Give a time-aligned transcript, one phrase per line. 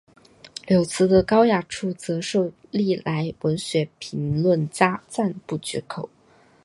[0.65, 6.09] 柳词的高雅处则受历来文学评论家赞不绝口。